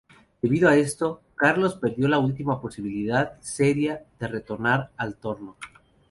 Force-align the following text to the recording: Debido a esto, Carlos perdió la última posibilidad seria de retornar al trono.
Debido 0.41 0.67
a 0.67 0.75
esto, 0.77 1.21
Carlos 1.35 1.75
perdió 1.75 2.07
la 2.07 2.17
última 2.17 2.59
posibilidad 2.59 3.39
seria 3.39 4.03
de 4.19 4.27
retornar 4.27 4.89
al 4.97 5.15
trono. 5.17 5.57